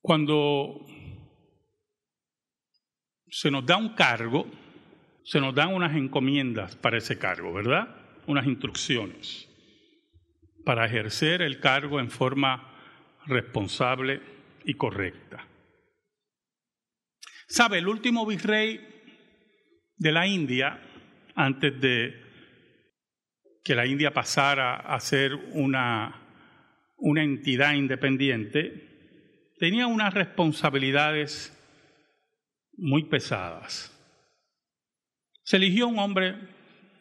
[0.00, 0.86] Cuando
[3.30, 4.46] se nos da un cargo,
[5.24, 7.94] se nos dan unas encomiendas para ese cargo, ¿verdad?
[8.26, 9.48] Unas instrucciones
[10.64, 12.74] para ejercer el cargo en forma
[13.26, 14.20] responsable
[14.64, 15.46] y correcta.
[17.46, 17.78] ¿Sabe?
[17.78, 18.80] El último virrey
[19.96, 20.80] de la India,
[21.34, 22.22] antes de
[23.64, 26.22] que la India pasara a ser una,
[26.98, 28.87] una entidad independiente,
[29.58, 31.54] tenía unas responsabilidades
[32.76, 33.94] muy pesadas.
[35.42, 36.36] Se eligió un hombre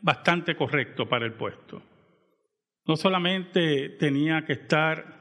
[0.01, 1.81] bastante correcto para el puesto.
[2.85, 5.17] No solamente tenía que estar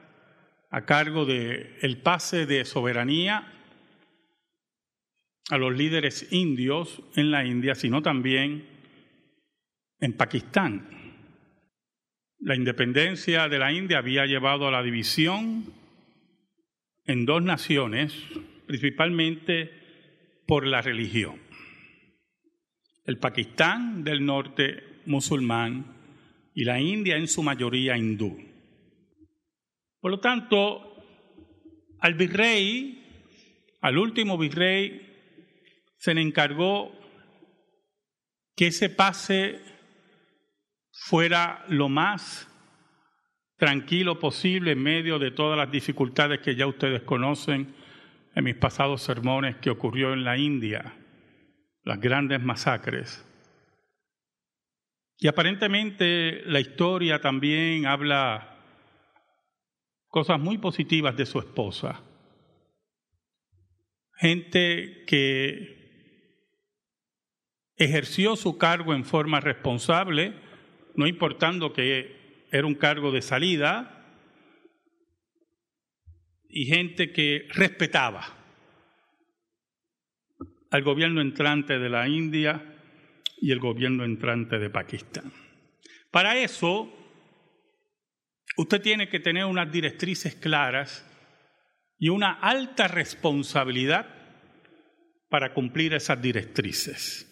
[0.69, 3.53] a cargo del el pase de soberanía
[5.49, 8.67] a los líderes indios en la India, sino también
[9.99, 10.89] en Pakistán.
[12.39, 15.65] La independencia de la India había llevado a la división
[17.07, 18.13] en dos naciones,
[18.67, 19.71] principalmente
[20.45, 21.39] por la religión.
[23.05, 25.95] El Pakistán del norte musulmán
[26.53, 28.37] y la India en su mayoría hindú.
[30.01, 31.03] Por lo tanto,
[31.99, 33.03] al virrey,
[33.81, 35.07] al último virrey,
[35.97, 36.91] se le encargó
[38.55, 39.61] que ese pase
[40.91, 42.46] fuera lo más
[43.57, 47.73] tranquilo posible en medio de todas las dificultades que ya ustedes conocen
[48.35, 50.93] en mis pasados sermones que ocurrió en la India,
[51.83, 53.25] las grandes masacres.
[55.17, 58.57] Y aparentemente la historia también habla
[60.07, 62.03] cosas muy positivas de su esposa.
[64.13, 65.77] Gente que
[67.75, 70.35] ejerció su cargo en forma responsable,
[70.95, 72.16] no importando que
[72.51, 73.97] era un cargo de salida,
[76.49, 78.25] y gente que respetaba
[80.71, 82.75] al gobierno entrante de la India
[83.39, 85.31] y el gobierno entrante de Pakistán.
[86.11, 86.91] Para eso,
[88.57, 91.05] usted tiene que tener unas directrices claras
[91.99, 94.07] y una alta responsabilidad
[95.29, 97.23] para cumplir esas directrices.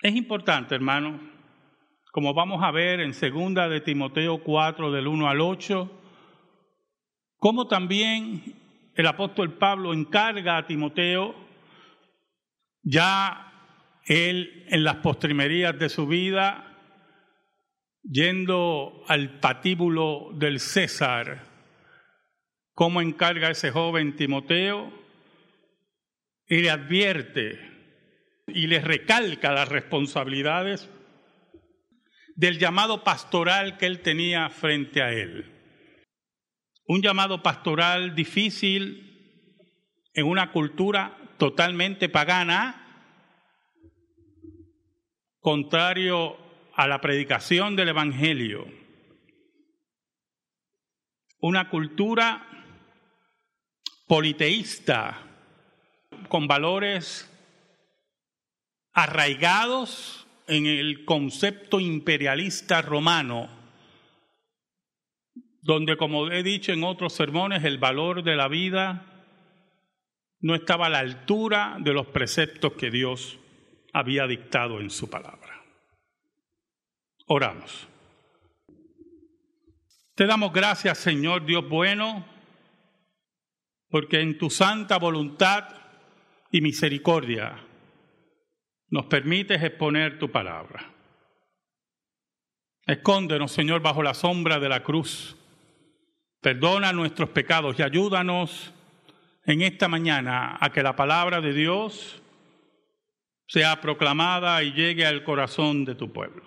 [0.00, 1.37] Es importante, hermano,
[2.12, 5.90] como vamos a ver en segunda de Timoteo 4 del 1 al 8,
[7.36, 8.54] como también
[8.94, 11.34] el apóstol Pablo encarga a Timoteo,
[12.82, 13.52] ya
[14.06, 16.64] él en las postrimerías de su vida,
[18.02, 21.44] yendo al patíbulo del César,
[22.72, 24.90] cómo encarga a ese joven Timoteo
[26.48, 27.60] y le advierte
[28.46, 30.90] y le recalca las responsabilidades
[32.38, 35.52] del llamado pastoral que él tenía frente a él.
[36.86, 39.66] Un llamado pastoral difícil
[40.14, 43.16] en una cultura totalmente pagana,
[45.40, 46.38] contrario
[46.76, 48.68] a la predicación del Evangelio.
[51.40, 52.46] Una cultura
[54.06, 55.26] politeísta,
[56.28, 57.28] con valores
[58.92, 63.48] arraigados en el concepto imperialista romano,
[65.60, 69.04] donde, como he dicho en otros sermones, el valor de la vida
[70.40, 73.38] no estaba a la altura de los preceptos que Dios
[73.92, 75.62] había dictado en su palabra.
[77.26, 77.86] Oramos.
[80.14, 82.24] Te damos gracias, Señor Dios bueno,
[83.90, 85.68] porque en tu santa voluntad
[86.50, 87.67] y misericordia
[88.90, 90.92] nos permites exponer tu palabra.
[92.86, 95.36] Escóndenos, Señor, bajo la sombra de la cruz.
[96.40, 98.72] Perdona nuestros pecados y ayúdanos
[99.44, 102.22] en esta mañana a que la palabra de Dios
[103.46, 106.44] sea proclamada y llegue al corazón de tu pueblo.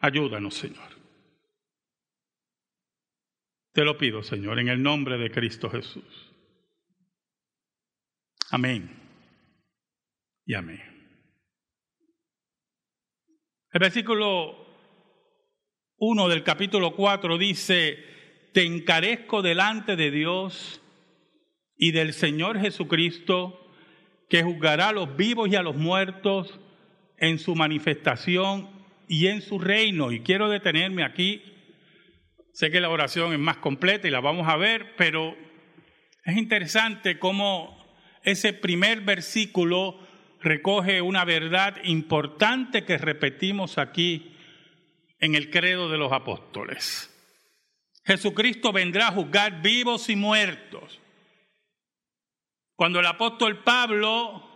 [0.00, 0.88] Ayúdanos, Señor.
[3.72, 6.32] Te lo pido, Señor, en el nombre de Cristo Jesús.
[8.50, 9.07] Amén
[10.48, 10.80] y amén.
[13.70, 14.56] El versículo
[15.98, 17.98] 1 del capítulo 4 dice,
[18.54, 20.80] te encarezco delante de Dios
[21.76, 23.60] y del Señor Jesucristo,
[24.30, 26.58] que juzgará a los vivos y a los muertos
[27.18, 28.70] en su manifestación
[29.06, 30.12] y en su reino.
[30.12, 31.42] Y quiero detenerme aquí.
[32.54, 35.36] Sé que la oración es más completa y la vamos a ver, pero
[36.24, 37.76] es interesante cómo
[38.22, 40.07] ese primer versículo
[40.40, 44.36] recoge una verdad importante que repetimos aquí
[45.18, 47.14] en el credo de los apóstoles.
[48.04, 51.00] Jesucristo vendrá a juzgar vivos y muertos.
[52.74, 54.48] Cuando el apóstol Pablo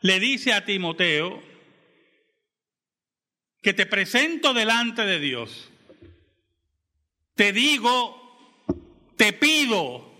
[0.00, 1.42] le dice a Timoteo
[3.62, 5.70] que te presento delante de Dios,
[7.34, 8.66] te digo,
[9.16, 10.10] te pido,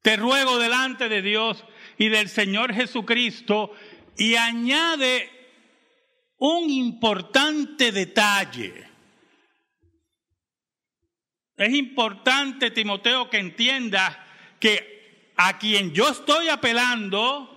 [0.00, 1.64] te ruego delante de Dios
[2.02, 3.72] y del Señor Jesucristo
[4.16, 5.30] y añade
[6.38, 8.90] un importante detalle.
[11.56, 14.18] Es importante, Timoteo, que entiendas
[14.58, 17.48] que a quien yo estoy apelando,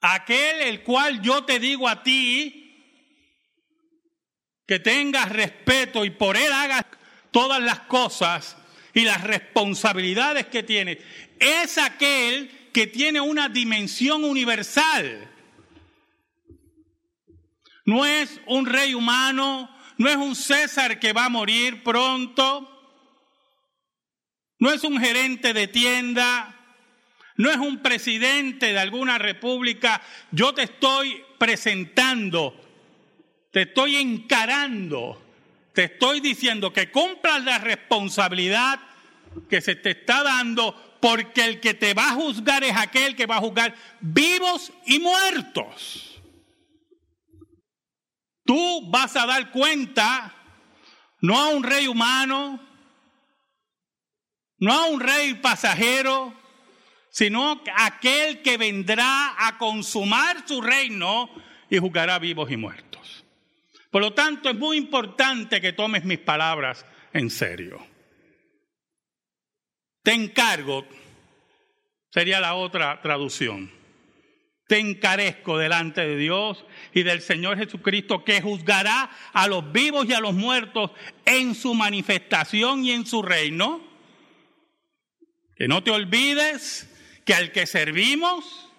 [0.00, 2.58] aquel el cual yo te digo a ti,
[4.66, 6.86] que tengas respeto y por él hagas
[7.30, 8.56] todas las cosas
[8.94, 10.98] y las responsabilidades que tiene,
[11.38, 15.28] es aquel que tiene una dimensión universal.
[17.84, 22.68] No es un rey humano, no es un César que va a morir pronto,
[24.58, 26.56] no es un gerente de tienda,
[27.36, 30.00] no es un presidente de alguna república.
[30.30, 32.54] Yo te estoy presentando,
[33.50, 35.31] te estoy encarando,
[35.72, 38.80] te estoy diciendo que cumplas la responsabilidad
[39.48, 43.26] que se te está dando, porque el que te va a juzgar es aquel que
[43.26, 46.20] va a juzgar vivos y muertos.
[48.44, 50.34] Tú vas a dar cuenta
[51.20, 52.60] no a un rey humano,
[54.58, 56.34] no a un rey pasajero,
[57.10, 61.30] sino a aquel que vendrá a consumar su reino
[61.70, 62.91] y juzgará vivos y muertos.
[63.92, 67.86] Por lo tanto, es muy importante que tomes mis palabras en serio.
[70.02, 70.84] Te encargo,
[72.10, 73.82] sería la otra traducción
[74.72, 80.14] te encarezco delante de Dios y del Señor Jesucristo que juzgará a los vivos y
[80.14, 80.92] a los muertos
[81.26, 83.86] en su manifestación y en su reino.
[85.56, 86.88] Que no te olvides
[87.26, 88.71] que al que servimos,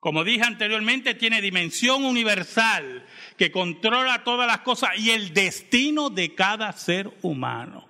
[0.00, 3.04] como dije anteriormente, tiene dimensión universal,
[3.36, 7.86] que controla todas las cosas y el destino de cada ser humano.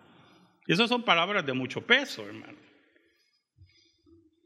[0.66, 2.58] Y esas son palabras de mucho peso, hermano.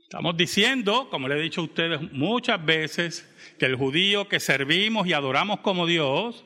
[0.02, 5.06] Estamos diciendo, como le he dicho a ustedes muchas veces, que el judío que servimos
[5.06, 6.44] y adoramos como Dios,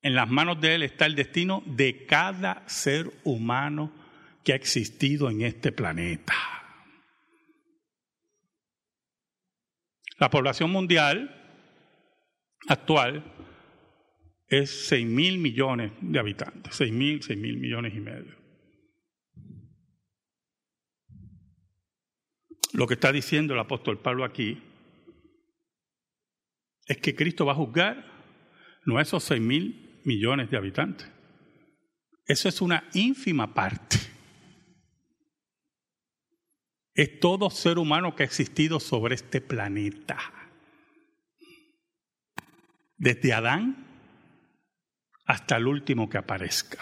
[0.00, 3.92] en las manos de Él está el destino de cada ser humano
[4.42, 6.57] que ha existido en este planeta.
[10.18, 11.34] La población mundial
[12.68, 13.24] actual
[14.48, 18.38] es 6 mil millones de habitantes, 6 mil, 6 mil millones y medio.
[22.72, 24.62] Lo que está diciendo el apóstol Pablo aquí
[26.86, 28.04] es que Cristo va a juzgar
[28.84, 31.10] no a esos seis mil millones de habitantes.
[32.26, 33.98] Eso es una ínfima parte.
[36.98, 40.18] Es todo ser humano que ha existido sobre este planeta.
[42.96, 43.86] Desde Adán
[45.24, 46.80] hasta el último que aparezca.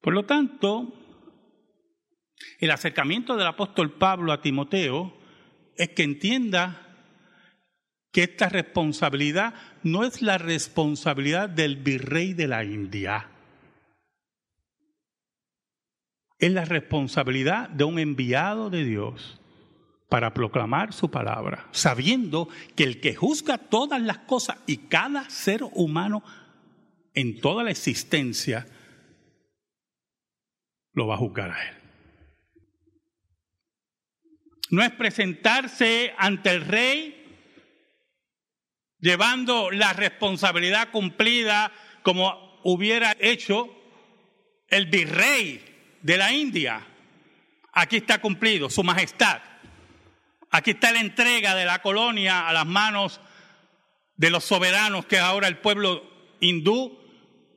[0.00, 0.94] Por lo tanto,
[2.58, 5.12] el acercamiento del apóstol Pablo a Timoteo
[5.76, 6.86] es que entienda
[8.12, 9.52] que esta responsabilidad
[9.82, 13.28] no es la responsabilidad del virrey de la India,
[16.38, 19.40] es la responsabilidad de un enviado de Dios
[20.08, 25.62] para proclamar su palabra, sabiendo que el que juzga todas las cosas y cada ser
[25.62, 26.22] humano
[27.14, 28.66] en toda la existencia,
[30.92, 31.76] lo va a juzgar a él.
[34.70, 37.14] No es presentarse ante el rey
[39.00, 43.68] llevando la responsabilidad cumplida como hubiera hecho
[44.68, 46.86] el virrey de la India.
[47.72, 49.40] Aquí está cumplido, su majestad.
[50.50, 53.20] Aquí está la entrega de la colonia a las manos
[54.16, 56.02] de los soberanos, que es ahora el pueblo
[56.40, 56.98] hindú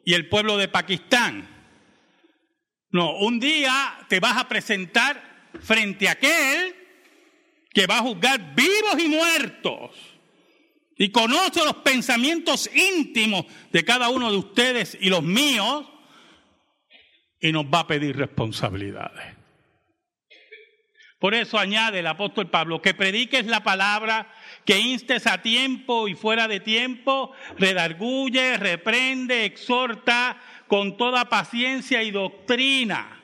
[0.06, 1.48] y el pueblo de Pakistán.
[2.92, 6.76] No, un día te vas a presentar frente a aquel
[7.74, 9.92] que va a juzgar vivos y muertos
[10.98, 15.88] y conoce los pensamientos íntimos de cada uno de ustedes y los míos
[17.42, 19.36] y nos va a pedir responsabilidades.
[21.20, 24.34] Por eso añade el apóstol Pablo que prediques la palabra,
[24.66, 32.12] que instes a tiempo y fuera de tiempo, redarguye, reprende, exhorta con toda paciencia y
[32.12, 33.22] doctrina.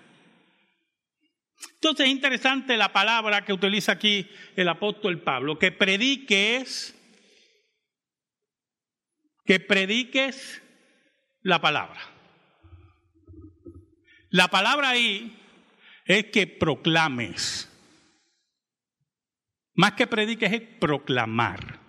[1.74, 6.96] Entonces es interesante la palabra que utiliza aquí el apóstol Pablo, que predique es
[9.46, 10.62] que prediques
[11.42, 12.17] la palabra.
[14.29, 15.38] La palabra ahí
[16.05, 17.69] es que proclames.
[19.75, 21.79] Más que prediques es proclamar.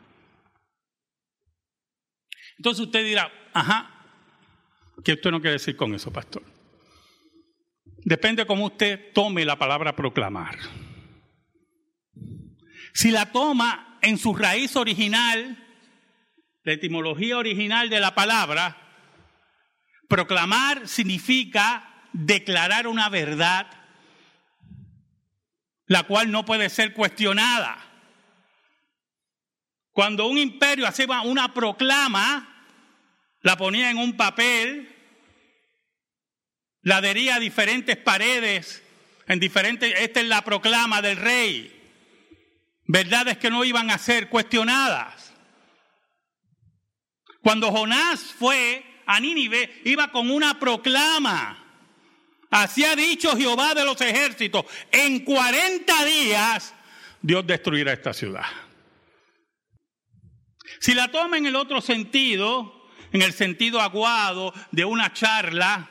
[2.58, 3.90] Entonces usted dirá, ajá,
[5.04, 6.42] ¿qué usted no quiere decir con eso, pastor?
[8.04, 10.58] Depende cómo usted tome la palabra proclamar.
[12.92, 15.64] Si la toma en su raíz original,
[16.64, 18.76] la etimología original de la palabra,
[20.08, 23.66] proclamar significa declarar una verdad
[25.88, 27.76] la cual no puede ser cuestionada.
[29.90, 32.66] Cuando un imperio hacía una proclama,
[33.40, 34.94] la ponía en un papel,
[36.82, 38.82] la adhería a diferentes paredes,
[39.26, 41.74] en diferentes, esta es la proclama del rey.
[42.86, 45.34] Verdades que no iban a ser cuestionadas.
[47.42, 51.67] Cuando Jonás fue a Nínive, iba con una proclama.
[52.50, 56.74] Así ha dicho Jehová de los ejércitos, en 40 días
[57.20, 58.46] Dios destruirá esta ciudad.
[60.80, 65.90] Si la toma en el otro sentido, en el sentido aguado de una charla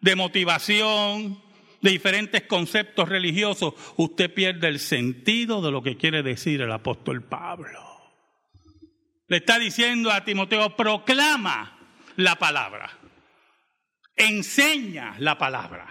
[0.00, 1.42] de motivación,
[1.82, 7.22] de diferentes conceptos religiosos, usted pierde el sentido de lo que quiere decir el apóstol
[7.22, 7.80] Pablo.
[9.28, 11.78] Le está diciendo a Timoteo, proclama
[12.16, 13.05] la palabra
[14.16, 15.86] enseña la palabra.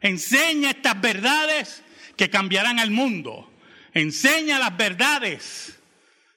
[0.00, 1.82] Enseña estas verdades
[2.16, 3.50] que cambiarán al mundo.
[3.92, 5.78] Enseña las verdades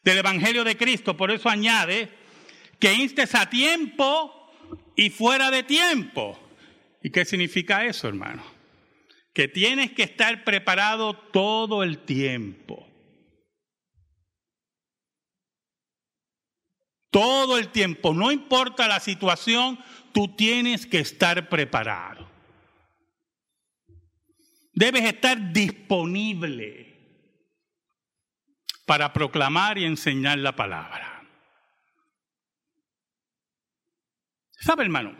[0.03, 1.17] del Evangelio de Cristo.
[1.17, 2.09] Por eso añade
[2.79, 4.33] que instes a tiempo
[4.95, 6.39] y fuera de tiempo.
[7.01, 8.43] ¿Y qué significa eso, hermano?
[9.33, 12.87] Que tienes que estar preparado todo el tiempo.
[17.09, 19.79] Todo el tiempo, no importa la situación,
[20.17, 22.27] tú tienes que estar preparado.
[24.73, 26.95] Debes estar disponible
[28.87, 31.23] para proclamar y enseñar la palabra.
[34.53, 35.15] ¿Sabe, hermano?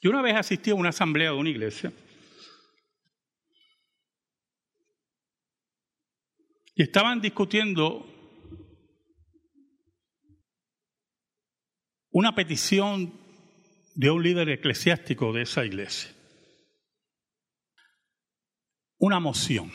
[0.00, 1.92] Yo una vez asistí a una asamblea de una iglesia
[6.74, 8.09] y estaban discutiendo
[12.10, 13.12] una petición
[13.94, 16.10] de un líder eclesiástico de esa iglesia.
[18.98, 19.70] Una moción.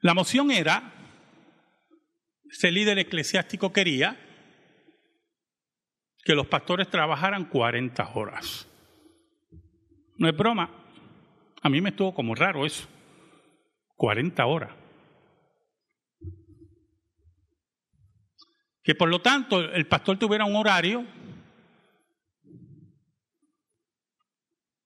[0.00, 0.92] La moción era,
[2.50, 4.20] ese líder eclesiástico quería
[6.24, 8.68] que los pastores trabajaran 40 horas.
[10.18, 10.70] No es broma,
[11.62, 12.88] a mí me estuvo como raro eso,
[13.96, 14.85] 40 horas.
[18.86, 21.04] Que por lo tanto el pastor tuviera un horario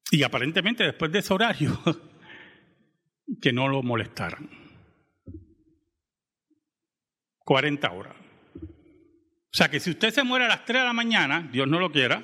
[0.09, 1.79] y aparentemente después de ese horario
[3.41, 4.49] que no lo molestaran.
[7.45, 8.15] 40 horas.
[8.55, 11.79] O sea que si usted se muere a las 3 de la mañana, Dios no
[11.79, 12.21] lo quiera,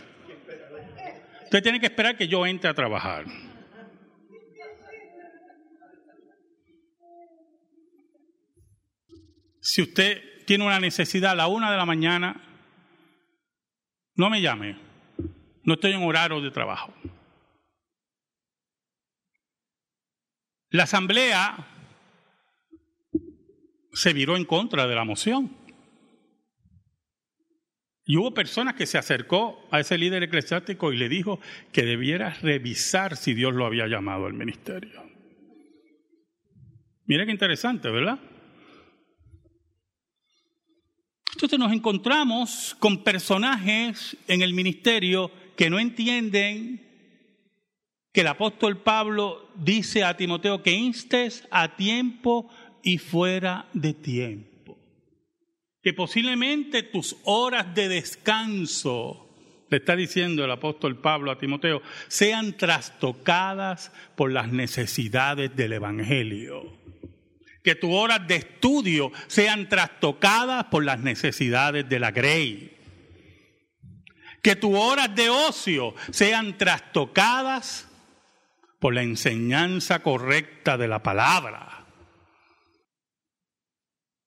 [1.44, 3.26] usted tiene que esperar que yo entre a trabajar.
[9.62, 12.42] Si usted tiene una necesidad a la una de la mañana,
[14.16, 14.80] no me llame.
[15.64, 16.94] No estoy en horario de trabajo.
[20.70, 21.68] La asamblea
[23.92, 25.54] se viró en contra de la moción.
[28.06, 31.42] Y hubo personas que se acercó a ese líder eclesiástico y le dijo
[31.74, 35.04] que debiera revisar si Dios lo había llamado al ministerio.
[37.06, 38.18] Mira qué interesante, ¿verdad?
[41.38, 46.82] Entonces nos encontramos con personajes en el ministerio que no entienden
[48.12, 52.50] que el apóstol Pablo dice a Timoteo que instes a tiempo
[52.82, 54.80] y fuera de tiempo.
[55.84, 59.30] Que posiblemente tus horas de descanso,
[59.70, 66.74] le está diciendo el apóstol Pablo a Timoteo, sean trastocadas por las necesidades del Evangelio
[67.68, 72.78] que tus horas de estudio sean trastocadas por las necesidades de la grey.
[74.42, 77.90] Que tus horas de ocio sean trastocadas
[78.80, 81.86] por la enseñanza correcta de la palabra.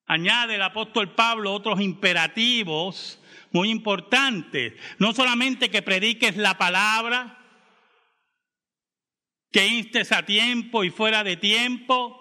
[0.04, 4.75] Añade el apóstol Pablo otros imperativos muy importantes.
[4.99, 7.38] No solamente que prediques la palabra,
[9.50, 12.19] que instes a tiempo y fuera de tiempo,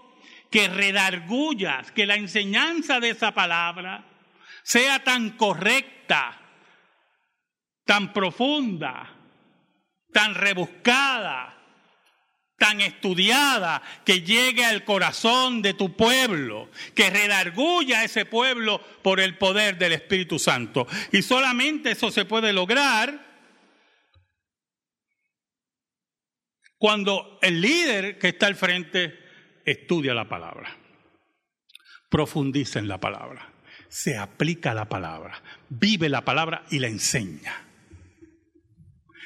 [0.50, 4.06] que redargullas, que la enseñanza de esa palabra
[4.64, 6.40] sea tan correcta,
[7.86, 9.16] tan profunda,
[10.12, 11.56] tan rebuscada,
[12.58, 19.20] tan estudiada, que llegue al corazón de tu pueblo, que redarguya a ese pueblo por
[19.20, 20.86] el poder del Espíritu Santo.
[21.12, 23.28] Y solamente eso se puede lograr
[26.78, 29.19] cuando el líder que está al frente
[29.72, 30.76] estudia la palabra,
[32.10, 33.52] profundiza en la palabra,
[33.88, 37.66] se aplica la palabra, vive la palabra y la enseña.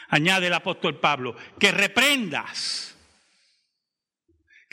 [0.09, 2.93] Añade el apóstol Pablo, que reprendas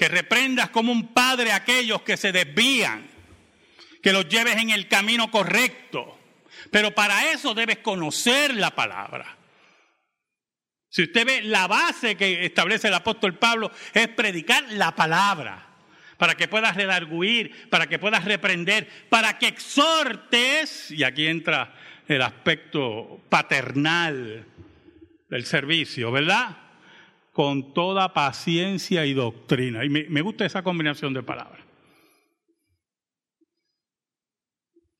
[0.00, 3.06] que reprendas como un padre a aquellos que se desvían,
[4.02, 6.18] que los lleves en el camino correcto.
[6.70, 9.36] Pero para eso debes conocer la palabra.
[10.90, 15.66] Si usted ve la base que establece el apóstol Pablo es predicar la palabra,
[16.18, 21.74] para que puedas redarguir, para que puedas reprender, para que exhortes, y aquí entra
[22.06, 24.44] el aspecto paternal
[25.30, 26.58] del servicio, ¿verdad?
[27.32, 29.84] con toda paciencia y doctrina.
[29.84, 31.64] Y me, gusta esa combinación de palabras.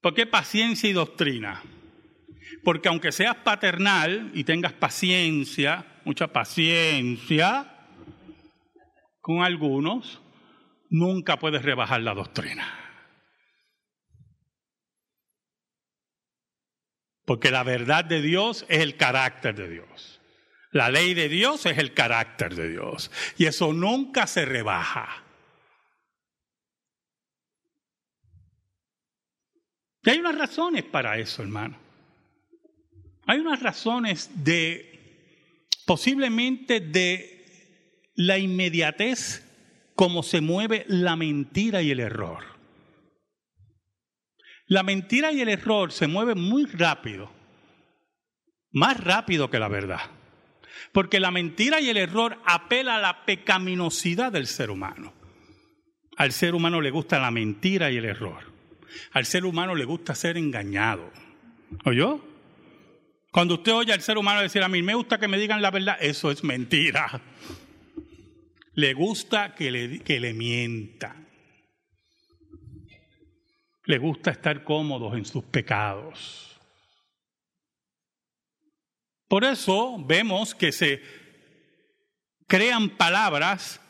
[0.00, 1.62] ¿Por qué paciencia y doctrina?
[2.64, 7.66] Porque aunque seas paternal y tengas paciencia, mucha paciencia
[9.20, 10.20] con algunos,
[10.90, 12.76] nunca puedes rebajar la doctrina.
[17.24, 20.20] Porque la verdad de Dios es el carácter de Dios.
[20.72, 25.24] La ley de Dios es el carácter de Dios y eso nunca se rebaja.
[30.02, 31.89] Y hay unas razones para eso, hermano.
[33.26, 37.40] Hay unas razones de, posiblemente de
[38.14, 39.46] la inmediatez
[39.94, 42.44] como se mueve la mentira y el error.
[44.66, 47.30] La mentira y el error se mueven muy rápido,
[48.70, 50.00] más rápido que la verdad.
[50.92, 55.12] Porque la mentira y el error apela a la pecaminosidad del ser humano.
[56.16, 58.52] Al ser humano le gusta la mentira y el error.
[59.12, 61.10] Al ser humano le gusta ser engañado.
[61.84, 62.29] ¿Oyó?
[63.30, 65.70] Cuando usted oye al ser humano decir a mí, me gusta que me digan la
[65.70, 67.22] verdad, eso es mentira.
[68.74, 71.28] Le gusta que le, que le mientan.
[73.84, 76.58] Le gusta estar cómodos en sus pecados.
[79.28, 81.00] Por eso vemos que se
[82.48, 83.80] crean palabras,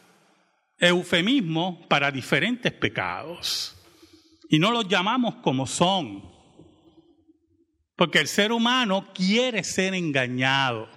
[0.79, 3.75] eufemismos para diferentes pecados.
[4.51, 6.40] Y no los llamamos como son.
[8.01, 10.89] Porque el ser humano quiere ser engañado.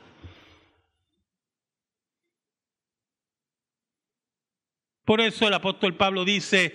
[5.04, 6.74] Por eso el apóstol Pablo dice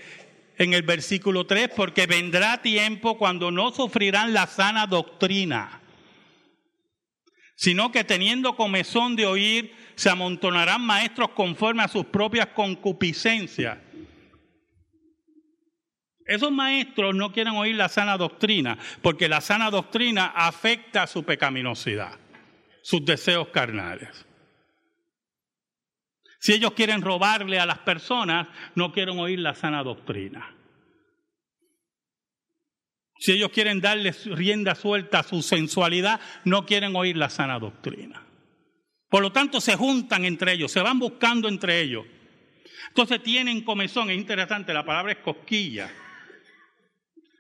[0.59, 5.81] en el versículo 3, porque vendrá tiempo cuando no sufrirán la sana doctrina
[7.61, 13.79] sino que teniendo comezón de oír, se amontonarán maestros conforme a sus propias concupiscencias.
[16.29, 22.19] Esos maestros no quieren oír la sana doctrina, porque la sana doctrina afecta su pecaminosidad,
[22.83, 24.27] sus deseos carnales.
[26.39, 30.55] Si ellos quieren robarle a las personas, no quieren oír la sana doctrina.
[33.19, 38.23] Si ellos quieren darle rienda suelta a su sensualidad, no quieren oír la sana doctrina.
[39.09, 42.05] Por lo tanto, se juntan entre ellos, se van buscando entre ellos.
[42.89, 45.91] Entonces tienen comezón, es interesante, la palabra es cosquilla.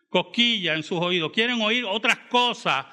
[0.09, 1.33] Cosquilla en sus oídos.
[1.33, 2.87] Quieren oír otras cosas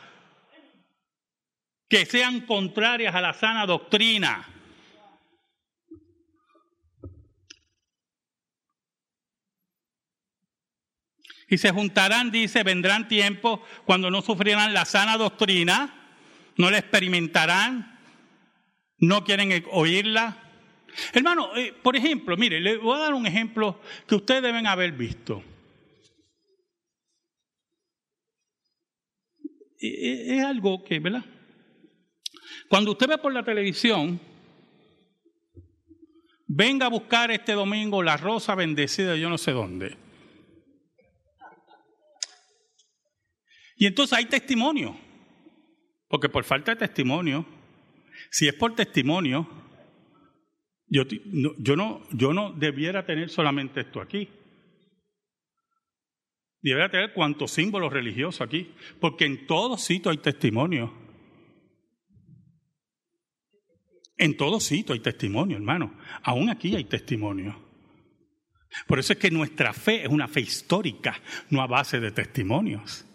[1.88, 4.47] que sean contrarias a la sana doctrina.
[11.47, 15.93] Y se juntarán, dice, vendrán tiempos cuando no sufrirán la sana doctrina,
[16.58, 17.99] no la experimentarán,
[18.97, 20.38] no quieren oírla.
[21.13, 24.93] Hermano, eh, por ejemplo, mire, le voy a dar un ejemplo que ustedes deben haber
[24.93, 25.43] visto.
[29.88, 31.24] Es algo que, ¿verdad?
[32.69, 34.19] Cuando usted ve por la televisión,
[36.48, 39.98] venga a buscar este domingo la rosa bendecida yo no sé dónde.
[43.78, 44.98] Y entonces hay testimonio,
[46.08, 47.45] porque por falta de testimonio,
[48.32, 49.48] si es por testimonio,
[50.88, 51.04] yo,
[51.60, 54.30] yo, no, yo no debiera tener solamente esto aquí.
[56.65, 60.91] Debería tener cuantos símbolos religiosos aquí, porque en todo sitio hay testimonio.
[64.17, 65.93] En todo sitio hay testimonio, hermano.
[66.23, 67.56] Aún aquí hay testimonio.
[68.88, 73.06] Por eso es que nuestra fe es una fe histórica, no a base de testimonios.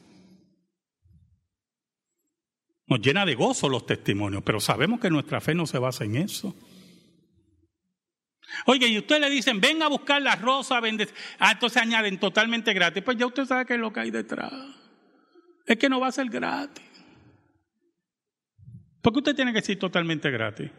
[2.86, 6.14] Nos llena de gozo los testimonios, pero sabemos que nuestra fe no se basa en
[6.14, 6.54] eso.
[8.66, 10.80] Oye, y usted le dicen, ven a buscar la rosa.
[11.38, 13.02] Ah, entonces añaden totalmente gratis.
[13.02, 14.52] Pues ya usted sabe qué es lo que hay detrás.
[15.66, 16.84] Es que no va a ser gratis.
[19.00, 20.70] ¿Por qué usted tiene que decir totalmente gratis?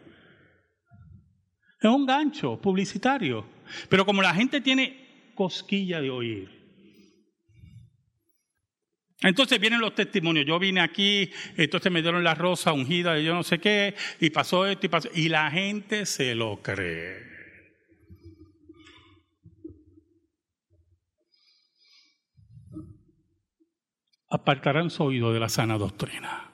[1.80, 3.46] Es un gancho publicitario.
[3.88, 6.62] Pero como la gente tiene cosquilla de oír,
[9.22, 10.46] entonces vienen los testimonios.
[10.46, 14.30] Yo vine aquí, entonces me dieron la rosa ungida de yo no sé qué, y
[14.30, 15.08] pasó esto y pasó.
[15.14, 17.31] Y la gente se lo cree.
[24.34, 26.50] Apartarán su oído de la sana doctrina.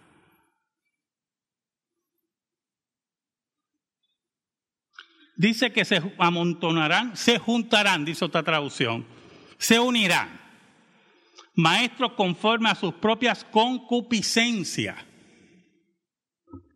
[5.36, 9.06] Dice que se amontonarán, se juntarán, dice otra traducción,
[9.58, 10.40] se unirán
[11.54, 14.96] maestros conforme a sus propias concupiscencias.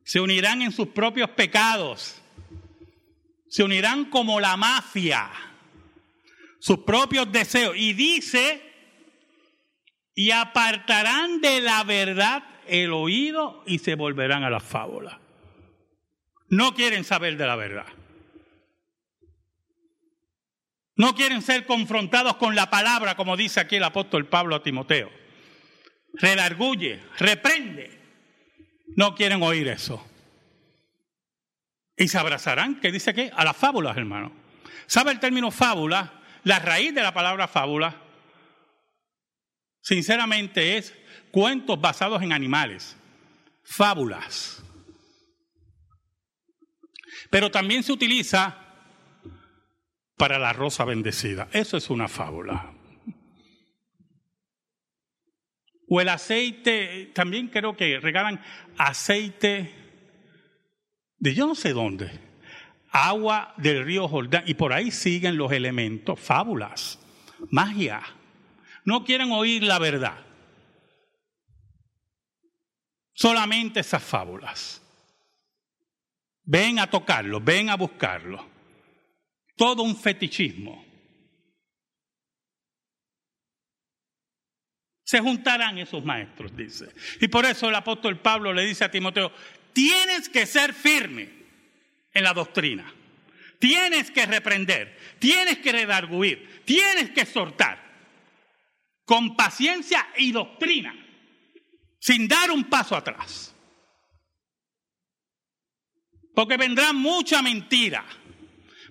[0.05, 2.23] Se unirán en sus propios pecados.
[3.49, 5.29] Se unirán como la mafia,
[6.61, 7.75] sus propios deseos.
[7.77, 8.72] Y dice,
[10.15, 15.21] y apartarán de la verdad el oído y se volverán a la fábula.
[16.49, 17.87] No quieren saber de la verdad.
[20.97, 25.11] No quieren ser confrontados con la palabra, como dice aquí el apóstol Pablo a Timoteo.
[26.15, 27.99] Redarguye, reprende.
[28.95, 30.07] No quieren oír eso.
[31.97, 33.31] Y se abrazarán, ¿qué dice aquí?
[33.35, 34.33] A las fábulas, hermano.
[34.87, 36.21] ¿Sabe el término fábula?
[36.45, 38.02] La raíz de la palabra fábula,
[39.83, 40.95] sinceramente, es
[41.31, 42.97] cuentos basados en animales.
[43.63, 44.63] Fábulas.
[47.31, 48.59] Pero también se utiliza
[50.17, 51.49] para la rosa bendecida.
[51.53, 52.73] Eso es una fábula.
[55.89, 58.41] O el aceite, también creo que regalan
[58.79, 59.75] aceite
[61.19, 62.11] de yo no sé dónde,
[62.91, 66.99] agua del río Jordán, y por ahí siguen los elementos, fábulas,
[67.51, 68.03] magia.
[68.85, 70.19] No quieren oír la verdad.
[73.13, 74.83] Solamente esas fábulas.
[76.45, 78.53] Ven a tocarlo, ven a buscarlo
[79.57, 80.85] todo un fetichismo.
[85.05, 86.89] Se juntarán esos maestros, dice.
[87.21, 89.31] Y por eso el apóstol Pablo le dice a Timoteo,
[89.73, 91.29] tienes que ser firme
[92.13, 92.93] en la doctrina.
[93.59, 97.82] Tienes que reprender, tienes que redarguir, tienes que exhortar
[99.13, 100.95] con paciencia y doctrina,
[101.99, 103.55] sin dar un paso atrás.
[106.35, 108.07] Porque vendrá mucha mentira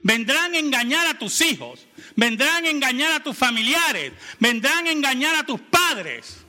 [0.03, 5.33] Vendrán a engañar a tus hijos, vendrán a engañar a tus familiares, vendrán a engañar
[5.35, 6.43] a tus padres.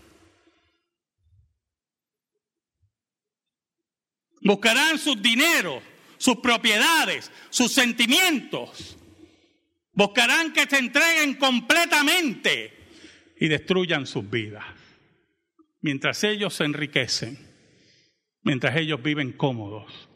[4.43, 5.83] Buscarán sus dineros,
[6.19, 8.99] sus propiedades, sus sentimientos.
[9.93, 12.82] Buscarán que se entreguen completamente
[13.43, 14.65] y destruyan sus vidas.
[15.81, 17.37] Mientras ellos se enriquecen,
[18.43, 20.09] mientras ellos viven cómodos,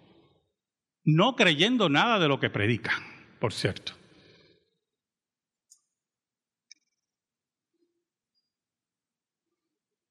[1.02, 3.02] no creyendo nada de lo que predican
[3.40, 3.94] por cierto.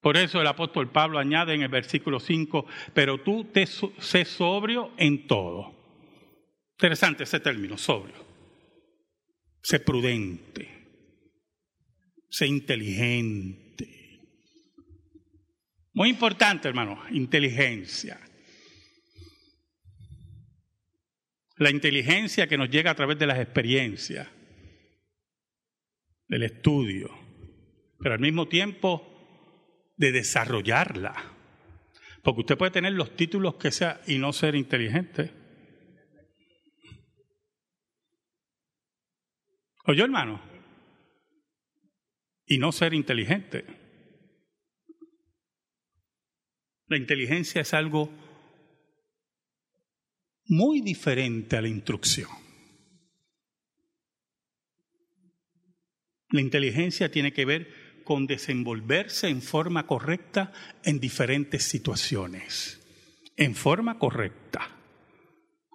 [0.02, 4.92] Por eso el apóstol Pablo añade en el versículo 5, pero tú te sé sobrio
[4.98, 5.74] en todo.
[6.72, 8.26] Interesante ese término, sobrio.
[9.62, 10.75] Sé prudente.
[12.36, 14.20] Sé inteligente.
[15.94, 18.20] Muy importante, hermano, inteligencia.
[21.58, 24.28] la inteligencia que nos llega a través de las experiencias,
[26.28, 27.08] del estudio,
[27.98, 31.14] pero al mismo tiempo de desarrollarla.
[32.22, 35.32] Porque usted puede tener los títulos que sea y no ser inteligente.
[39.86, 40.55] ¿Oyó, hermano?
[42.46, 43.64] Y no ser inteligente.
[46.86, 48.10] La inteligencia es algo
[50.44, 52.30] muy diferente a la instrucción.
[56.30, 60.52] La inteligencia tiene que ver con desenvolverse en forma correcta
[60.84, 62.80] en diferentes situaciones,
[63.36, 64.76] en forma correcta,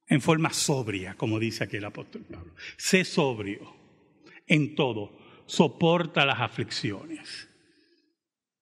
[0.08, 2.54] en forma sobria, como dice aquí el apóstol Pablo.
[2.78, 3.76] Sé sobrio
[4.48, 5.18] en todo,
[5.52, 7.50] soporta las aflicciones,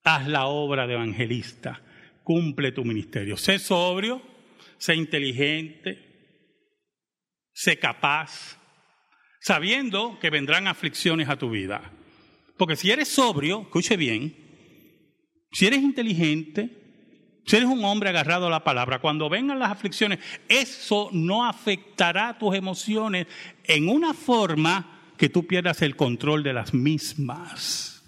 [0.03, 1.81] haz la obra de evangelista,
[2.23, 3.37] cumple tu ministerio.
[3.37, 4.21] Sé sobrio
[4.79, 5.99] sé inteligente,
[7.53, 8.57] sé capaz,
[9.41, 11.91] sabiendo que vendrán aflicciones a tu vida.
[12.57, 14.35] Porque si eres sobrio, escuche bien,
[15.51, 16.75] si eres inteligente,
[17.45, 22.37] Si eres un hombre agarrado a la palabra, cuando vengan las aflicciones, eso no afectará
[22.37, 23.25] tus emociones
[23.63, 28.01] en una forma que tú pierdas el control de las mismas.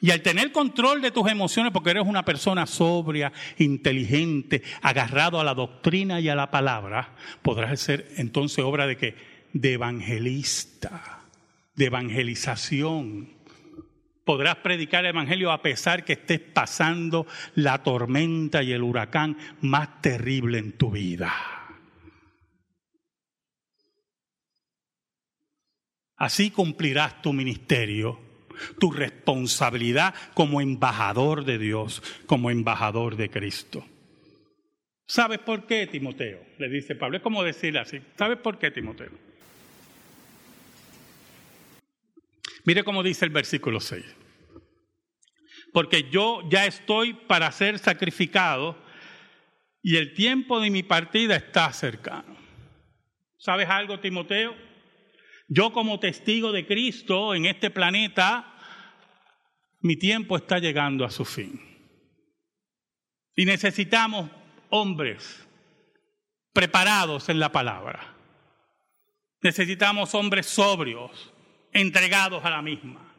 [0.00, 5.44] Y al tener control de tus emociones, porque eres una persona sobria, inteligente, agarrado a
[5.44, 9.14] la doctrina y a la palabra, podrás ser entonces obra de que
[9.52, 11.22] de evangelista,
[11.76, 13.32] de evangelización
[14.24, 20.00] podrás predicar el Evangelio a pesar que estés pasando la tormenta y el huracán más
[20.00, 21.53] terrible en tu vida.
[26.24, 28.18] Así cumplirás tu ministerio,
[28.80, 33.86] tu responsabilidad como embajador de Dios, como embajador de Cristo.
[35.06, 36.42] ¿Sabes por qué, Timoteo?
[36.56, 37.18] Le dice Pablo.
[37.18, 38.00] Es como decirle así.
[38.16, 39.10] ¿Sabes por qué, Timoteo?
[42.64, 44.02] Mire cómo dice el versículo 6.
[45.74, 48.78] Porque yo ya estoy para ser sacrificado
[49.82, 52.34] y el tiempo de mi partida está cercano.
[53.36, 54.72] ¿Sabes algo, Timoteo?
[55.48, 58.54] Yo como testigo de Cristo en este planeta,
[59.80, 61.60] mi tiempo está llegando a su fin.
[63.36, 64.30] Y necesitamos
[64.70, 65.46] hombres
[66.52, 68.14] preparados en la palabra.
[69.42, 71.32] Necesitamos hombres sobrios,
[71.72, 73.14] entregados a la misma.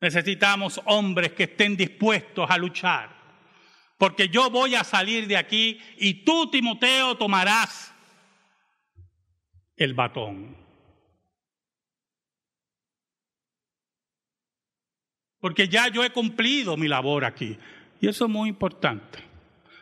[0.00, 3.08] Necesitamos hombres que estén dispuestos a luchar,
[3.96, 7.91] porque yo voy a salir de aquí y tú, Timoteo, tomarás
[9.82, 10.56] el batón.
[15.40, 17.58] Porque ya yo he cumplido mi labor aquí.
[18.00, 19.18] Y eso es muy importante.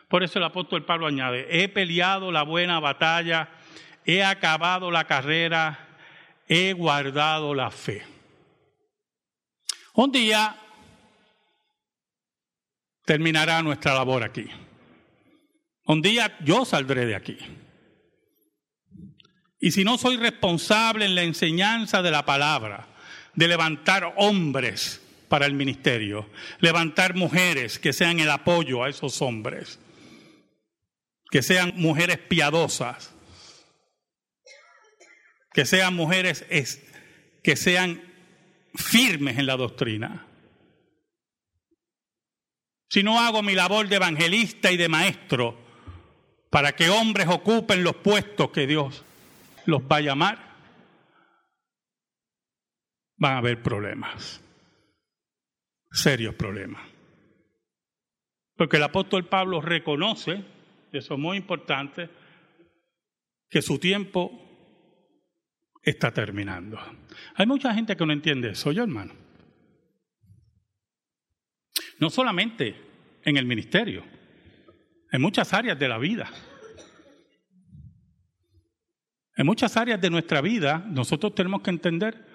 [0.07, 3.49] Por eso el apóstol Pablo añade, he peleado la buena batalla,
[4.05, 5.87] he acabado la carrera,
[6.47, 8.03] he guardado la fe.
[9.93, 10.55] Un día
[13.05, 14.47] terminará nuestra labor aquí.
[15.85, 17.37] Un día yo saldré de aquí.
[19.63, 22.87] Y si no soy responsable en la enseñanza de la palabra,
[23.35, 26.27] de levantar hombres para el ministerio,
[26.59, 29.79] levantar mujeres que sean el apoyo a esos hombres,
[31.29, 33.13] que sean mujeres piadosas,
[35.53, 36.43] que sean mujeres
[37.43, 38.01] que sean
[38.73, 40.25] firmes en la doctrina.
[42.89, 45.55] Si no hago mi labor de evangelista y de maestro
[46.49, 49.05] para que hombres ocupen los puestos que Dios
[49.65, 50.51] los va a llamar,
[53.17, 54.41] van a haber problemas,
[55.91, 56.81] serios problemas.
[58.55, 60.43] Porque el apóstol Pablo reconoce,
[60.91, 62.09] eso es muy importante,
[63.49, 64.31] que su tiempo
[65.83, 66.79] está terminando.
[67.35, 69.13] Hay mucha gente que no entiende eso, yo hermano.
[71.99, 72.75] No solamente
[73.23, 74.03] en el ministerio,
[75.11, 76.29] en muchas áreas de la vida.
[79.41, 82.27] En muchas áreas de nuestra vida nosotros tenemos que entender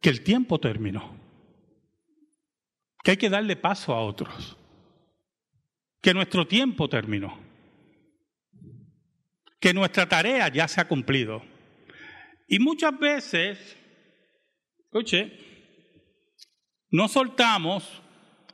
[0.00, 1.14] que el tiempo terminó,
[3.04, 4.56] que hay que darle paso a otros,
[6.00, 7.38] que nuestro tiempo terminó,
[9.60, 11.42] que nuestra tarea ya se ha cumplido.
[12.48, 13.76] Y muchas veces,
[14.78, 15.38] escuche,
[16.88, 18.01] no soltamos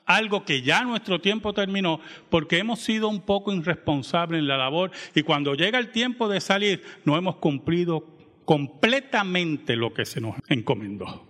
[0.08, 4.90] algo que ya nuestro tiempo terminó porque hemos sido un poco irresponsables en la labor
[5.14, 8.04] y cuando llega el tiempo de salir no hemos cumplido
[8.44, 11.26] completamente lo que se nos encomendó.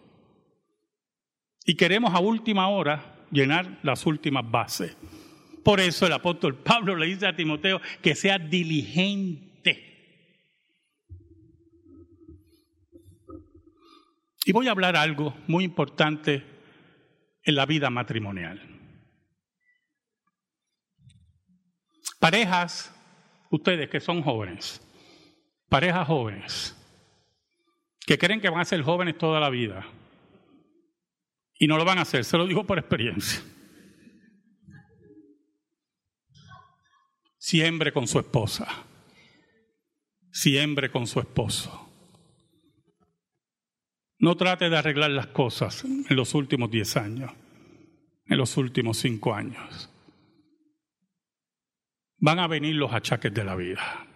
[1.66, 4.96] Y queremos a última hora llenar las últimas bases.
[5.62, 9.48] Por eso el apóstol Pablo le dice a Timoteo que sea diligente
[14.48, 16.42] Y voy a hablar algo muy importante
[17.48, 18.60] en la vida matrimonial.
[22.20, 22.94] Parejas,
[23.50, 24.86] ustedes que son jóvenes,
[25.70, 26.76] parejas jóvenes,
[28.04, 29.86] que creen que van a ser jóvenes toda la vida
[31.58, 33.40] y no lo van a hacer, se lo digo por experiencia.
[37.38, 38.68] Siempre con su esposa,
[40.30, 41.87] siempre con su esposo.
[44.20, 47.32] No trate de arreglar las cosas en los últimos diez años,
[48.26, 49.88] en los últimos cinco años.
[52.16, 54.06] Van a venir los achaques de la vida.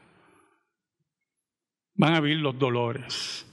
[1.95, 3.47] Van a venir los dolores.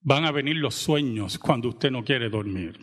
[0.00, 2.80] Van a venir los sueños cuando usted no quiere dormir.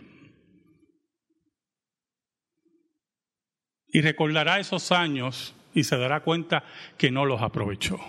[3.87, 6.63] Y recordará esos años y se dará cuenta
[6.97, 7.99] que no los aprovechó.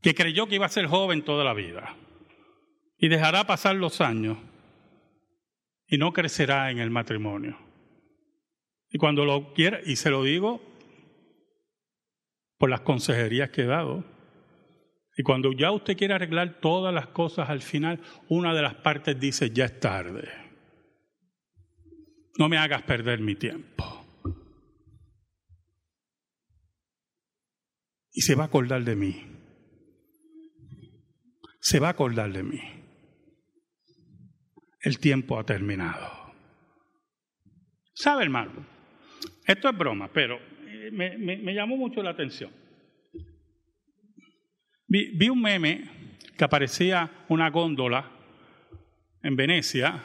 [0.00, 1.96] Que creyó que iba a ser joven toda la vida
[2.96, 4.38] y dejará pasar los años
[5.86, 7.58] y no crecerá en el matrimonio.
[8.90, 10.62] Y cuando lo quiera, y se lo digo
[12.58, 14.04] por las consejerías que he dado,
[15.16, 19.18] y cuando ya usted quiere arreglar todas las cosas al final, una de las partes
[19.18, 20.28] dice, ya es tarde.
[22.36, 23.84] No me hagas perder mi tiempo.
[28.12, 29.26] Y se va a acordar de mí.
[31.60, 32.83] Se va a acordar de mí.
[34.84, 36.34] El tiempo ha terminado.
[37.94, 38.66] ¿Sabe, hermano?
[39.46, 42.50] Esto es broma, pero eh, me, llamó mucho la atención.
[44.86, 45.84] Vi, un meme
[46.36, 48.10] que aparecía una góndola
[49.22, 50.04] en Venecia.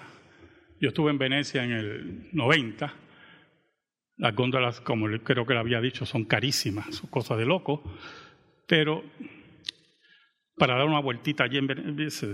[0.79, 2.93] Yo estuve en Venecia en el 90.
[4.15, 7.83] Las góndolas, como creo que le había dicho, son carísimas, son cosas de loco.
[8.65, 9.03] Pero
[10.55, 12.29] para dar una vueltita allí en Venecia.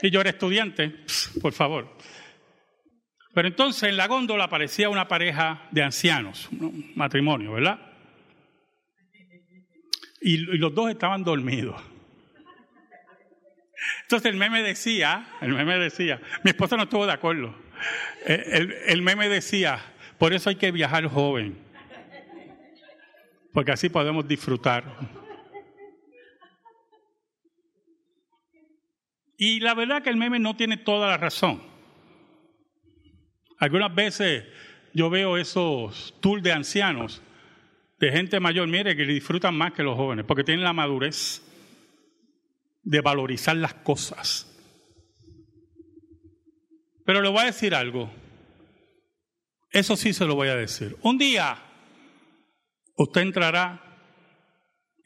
[0.00, 1.04] Si yo era estudiante,
[1.40, 1.96] por favor.
[3.34, 7.90] Pero entonces en la góndola aparecía una pareja de ancianos, un matrimonio, ¿verdad?
[10.20, 11.80] y, los dos estaban dormidos.
[14.02, 17.54] Entonces el meme decía, el meme decía, mi esposa no estuvo de acuerdo.
[18.26, 19.80] Eh, el, el, meme decía,
[20.18, 21.56] por eso hay que viajar joven,
[23.52, 24.84] porque así podemos disfrutar.
[29.42, 31.62] Y la verdad que el meme no tiene toda la razón.
[33.56, 34.44] Algunas veces
[34.92, 37.22] yo veo esos tours de ancianos
[37.98, 41.40] de gente mayor, mire, que disfrutan más que los jóvenes, porque tienen la madurez
[42.82, 44.46] de valorizar las cosas.
[47.06, 48.12] Pero le voy a decir algo.
[49.70, 50.98] Eso sí se lo voy a decir.
[51.00, 51.56] Un día
[52.94, 53.80] usted entrará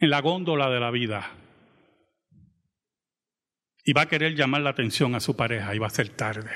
[0.01, 1.44] en la góndola de la vida
[3.85, 6.51] y va a querer llamar la atención a su pareja y va a ser tarde.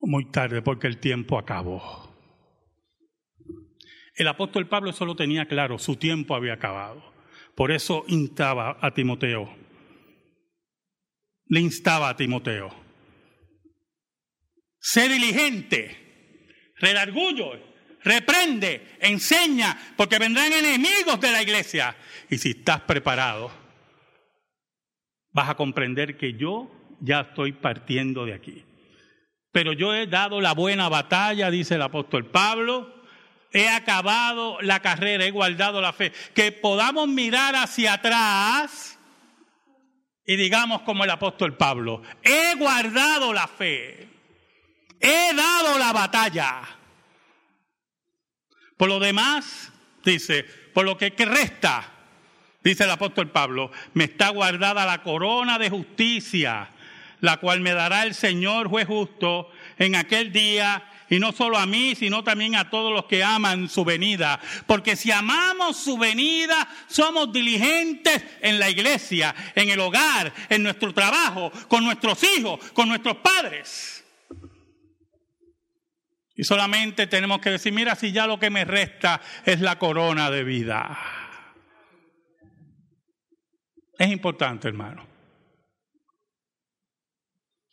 [0.00, 2.12] Muy tarde porque el tiempo acabó.
[4.14, 7.12] El apóstol Pablo eso lo tenía claro, su tiempo había acabado.
[7.54, 9.56] Por eso instaba a Timoteo.
[11.46, 12.74] Le instaba a Timoteo.
[14.80, 17.52] Sé diligente, redargullo,
[18.02, 21.96] reprende, enseña, porque vendrán enemigos de la iglesia.
[22.28, 23.61] Y si estás preparado,
[25.32, 28.64] vas a comprender que yo ya estoy partiendo de aquí.
[29.50, 33.02] Pero yo he dado la buena batalla, dice el apóstol Pablo
[33.52, 36.12] he acabado la carrera, he guardado la fe.
[36.34, 38.98] Que podamos mirar hacia atrás
[40.24, 44.08] y digamos como el apóstol Pablo, he guardado la fe,
[45.00, 46.62] he dado la batalla.
[48.76, 49.70] Por lo demás,
[50.04, 51.91] dice, por lo que resta,
[52.62, 56.68] dice el apóstol Pablo, me está guardada la corona de justicia,
[57.20, 61.66] la cual me dará el Señor juez justo en aquel día y no solo a
[61.66, 64.40] mí, sino también a todos los que aman su venida.
[64.66, 70.94] Porque si amamos su venida, somos diligentes en la iglesia, en el hogar, en nuestro
[70.94, 74.02] trabajo, con nuestros hijos, con nuestros padres.
[76.34, 80.30] Y solamente tenemos que decir, mira, si ya lo que me resta es la corona
[80.30, 81.21] de vida.
[84.02, 85.06] Es importante, hermano,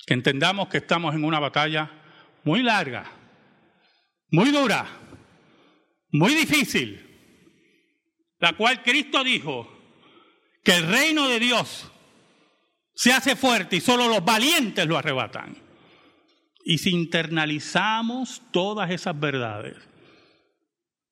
[0.06, 1.90] que entendamos que estamos en una batalla
[2.44, 3.20] muy larga
[4.32, 4.86] muy dura,
[6.12, 7.06] muy difícil,
[8.40, 9.68] la cual Cristo dijo
[10.64, 11.92] que el reino de Dios
[12.94, 15.58] se hace fuerte y solo los valientes lo arrebatan.
[16.64, 19.78] Y si internalizamos todas esas verdades,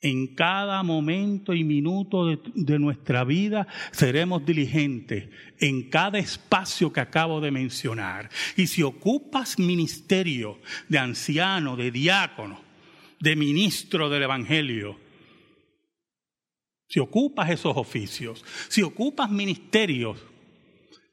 [0.01, 5.29] en cada momento y minuto de, nuestra vida seremos diligentes
[5.59, 8.29] en cada espacio que acabo de mencionar.
[8.55, 12.61] Y si ocupas ministerio de anciano, de diácono,
[13.19, 14.99] de ministro del Evangelio,
[16.87, 20.23] si ocupas esos oficios, si ocupas ministerios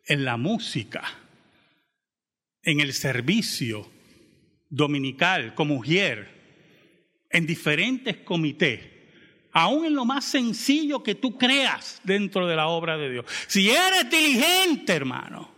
[0.07, 1.03] en la música,
[2.63, 3.91] en el servicio
[4.69, 6.44] dominical como mujer,
[7.35, 8.81] en diferentes comités,
[9.53, 13.27] aún en lo más sencillo que tú creas dentro de la obra de Dios.
[13.49, 15.53] Si eres diligente, hermano,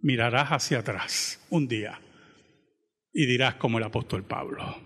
[0.00, 2.00] mirarás hacia atrás un día
[3.12, 4.80] y dirás como el apóstol Pablo.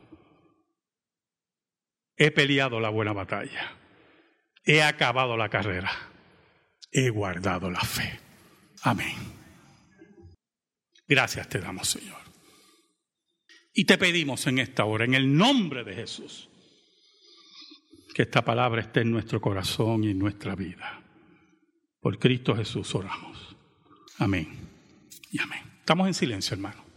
[2.16, 3.76] He peleado la buena batalla.
[4.64, 5.90] He acabado la carrera.
[6.90, 8.18] He guardado la fe.
[8.84, 9.16] Amén.
[11.06, 12.27] Gracias te damos, Señor.
[13.72, 16.48] Y te pedimos en esta hora, en el nombre de Jesús,
[18.14, 21.02] que esta palabra esté en nuestro corazón y en nuestra vida.
[22.00, 23.56] Por Cristo Jesús oramos.
[24.18, 24.48] Amén
[25.30, 25.60] y amén.
[25.80, 26.87] Estamos en silencio, hermano.